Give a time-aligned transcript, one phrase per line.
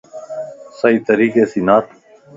[0.79, 1.83] صحيح طريقي سين نار